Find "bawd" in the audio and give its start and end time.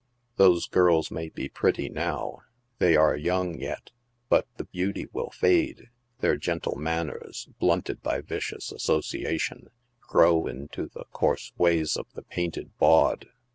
12.79-13.29